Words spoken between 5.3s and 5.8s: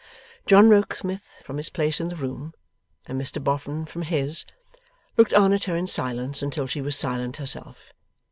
on at her